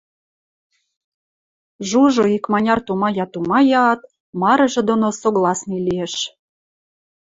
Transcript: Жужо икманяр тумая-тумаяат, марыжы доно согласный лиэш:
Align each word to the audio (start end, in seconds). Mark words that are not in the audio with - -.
Жужо 1.89 2.23
икманяр 2.37 2.79
тумая-тумаяат, 2.87 4.01
марыжы 4.41 4.81
доно 4.89 5.07
согласный 5.21 5.81
лиэш: 5.87 6.13